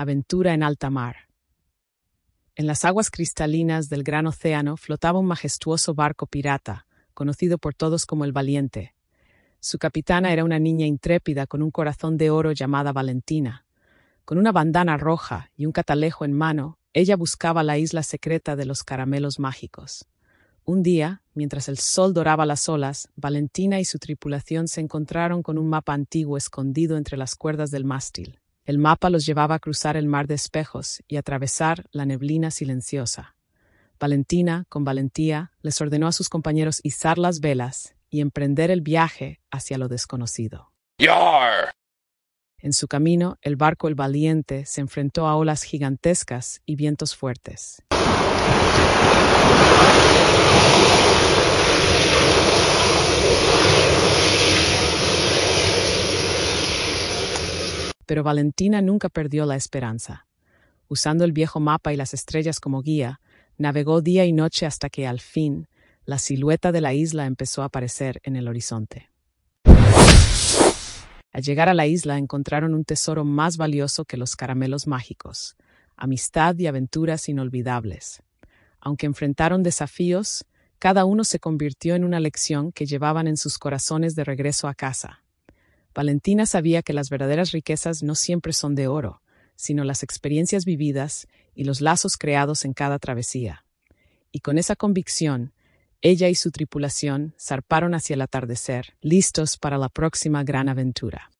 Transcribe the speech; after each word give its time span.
Aventura 0.00 0.54
en 0.54 0.62
alta 0.62 0.88
mar. 0.88 1.28
En 2.56 2.66
las 2.66 2.86
aguas 2.86 3.10
cristalinas 3.10 3.90
del 3.90 4.02
gran 4.02 4.26
océano 4.26 4.78
flotaba 4.78 5.18
un 5.18 5.26
majestuoso 5.26 5.92
barco 5.92 6.26
pirata, 6.26 6.86
conocido 7.12 7.58
por 7.58 7.74
todos 7.74 8.06
como 8.06 8.24
el 8.24 8.32
Valiente. 8.32 8.94
Su 9.60 9.78
capitana 9.78 10.32
era 10.32 10.42
una 10.42 10.58
niña 10.58 10.86
intrépida 10.86 11.46
con 11.46 11.60
un 11.60 11.70
corazón 11.70 12.16
de 12.16 12.30
oro 12.30 12.52
llamada 12.52 12.94
Valentina. 12.94 13.66
Con 14.24 14.38
una 14.38 14.52
bandana 14.52 14.96
roja 14.96 15.50
y 15.54 15.66
un 15.66 15.72
catalejo 15.72 16.24
en 16.24 16.32
mano, 16.32 16.78
ella 16.94 17.14
buscaba 17.16 17.62
la 17.62 17.76
isla 17.76 18.02
secreta 18.02 18.56
de 18.56 18.64
los 18.64 18.84
caramelos 18.84 19.38
mágicos. 19.38 20.06
Un 20.64 20.82
día, 20.82 21.20
mientras 21.34 21.68
el 21.68 21.76
sol 21.76 22.14
doraba 22.14 22.46
las 22.46 22.70
olas, 22.70 23.10
Valentina 23.16 23.80
y 23.80 23.84
su 23.84 23.98
tripulación 23.98 24.66
se 24.66 24.80
encontraron 24.80 25.42
con 25.42 25.58
un 25.58 25.68
mapa 25.68 25.92
antiguo 25.92 26.38
escondido 26.38 26.96
entre 26.96 27.18
las 27.18 27.36
cuerdas 27.36 27.70
del 27.70 27.84
mástil. 27.84 28.39
El 28.70 28.78
mapa 28.78 29.10
los 29.10 29.26
llevaba 29.26 29.56
a 29.56 29.58
cruzar 29.58 29.96
el 29.96 30.06
mar 30.06 30.28
de 30.28 30.34
espejos 30.34 31.02
y 31.08 31.16
atravesar 31.16 31.86
la 31.90 32.06
neblina 32.06 32.52
silenciosa. 32.52 33.34
Valentina, 33.98 34.64
con 34.68 34.84
valentía, 34.84 35.50
les 35.60 35.80
ordenó 35.80 36.06
a 36.06 36.12
sus 36.12 36.28
compañeros 36.28 36.78
izar 36.84 37.18
las 37.18 37.40
velas 37.40 37.96
y 38.10 38.20
emprender 38.20 38.70
el 38.70 38.80
viaje 38.80 39.40
hacia 39.50 39.76
lo 39.76 39.88
desconocido. 39.88 40.70
¡Yar! 40.98 41.72
En 42.58 42.72
su 42.72 42.86
camino, 42.86 43.38
el 43.42 43.56
barco 43.56 43.88
El 43.88 43.96
Valiente 43.96 44.64
se 44.66 44.82
enfrentó 44.82 45.26
a 45.26 45.34
olas 45.34 45.64
gigantescas 45.64 46.62
y 46.64 46.76
vientos 46.76 47.16
fuertes. 47.16 47.82
Pero 58.10 58.24
Valentina 58.24 58.82
nunca 58.82 59.08
perdió 59.08 59.46
la 59.46 59.54
esperanza. 59.54 60.26
Usando 60.88 61.24
el 61.24 61.30
viejo 61.30 61.60
mapa 61.60 61.92
y 61.92 61.96
las 61.96 62.12
estrellas 62.12 62.58
como 62.58 62.82
guía, 62.82 63.20
navegó 63.56 64.02
día 64.02 64.24
y 64.24 64.32
noche 64.32 64.66
hasta 64.66 64.88
que 64.90 65.06
al 65.06 65.20
fin 65.20 65.68
la 66.06 66.18
silueta 66.18 66.72
de 66.72 66.80
la 66.80 66.92
isla 66.92 67.26
empezó 67.26 67.62
a 67.62 67.66
aparecer 67.66 68.20
en 68.24 68.34
el 68.34 68.48
horizonte. 68.48 69.10
Al 69.64 71.42
llegar 71.44 71.68
a 71.68 71.74
la 71.74 71.86
isla 71.86 72.18
encontraron 72.18 72.74
un 72.74 72.84
tesoro 72.84 73.24
más 73.24 73.56
valioso 73.56 74.04
que 74.04 74.16
los 74.16 74.34
caramelos 74.34 74.88
mágicos, 74.88 75.54
amistad 75.96 76.58
y 76.58 76.66
aventuras 76.66 77.28
inolvidables. 77.28 78.24
Aunque 78.80 79.06
enfrentaron 79.06 79.62
desafíos, 79.62 80.44
cada 80.80 81.04
uno 81.04 81.22
se 81.22 81.38
convirtió 81.38 81.94
en 81.94 82.02
una 82.02 82.18
lección 82.18 82.72
que 82.72 82.86
llevaban 82.86 83.28
en 83.28 83.36
sus 83.36 83.56
corazones 83.56 84.16
de 84.16 84.24
regreso 84.24 84.66
a 84.66 84.74
casa. 84.74 85.22
Valentina 85.94 86.46
sabía 86.46 86.82
que 86.82 86.92
las 86.92 87.10
verdaderas 87.10 87.52
riquezas 87.52 88.02
no 88.02 88.14
siempre 88.14 88.52
son 88.52 88.74
de 88.74 88.86
oro, 88.86 89.22
sino 89.56 89.84
las 89.84 90.02
experiencias 90.02 90.64
vividas 90.64 91.26
y 91.54 91.64
los 91.64 91.80
lazos 91.80 92.16
creados 92.16 92.64
en 92.64 92.72
cada 92.72 92.98
travesía. 92.98 93.64
Y 94.32 94.40
con 94.40 94.56
esa 94.56 94.76
convicción, 94.76 95.52
ella 96.00 96.28
y 96.28 96.34
su 96.34 96.50
tripulación 96.50 97.34
zarparon 97.38 97.94
hacia 97.94 98.14
el 98.14 98.22
atardecer, 98.22 98.94
listos 99.02 99.58
para 99.58 99.76
la 99.76 99.90
próxima 99.90 100.44
gran 100.44 100.68
aventura. 100.70 101.28